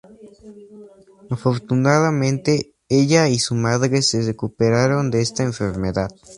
Afortunadamente, 1.29 2.73
ella 2.89 3.29
y 3.29 3.37
su 3.37 3.53
madre 3.53 4.01
se 4.01 4.23
recuperaron 4.23 5.11
de 5.11 5.21
esta 5.21 5.43
enfermedad. 5.43 6.07